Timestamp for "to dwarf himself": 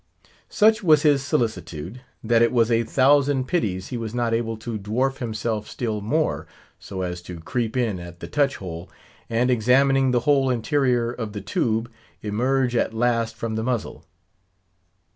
4.57-5.69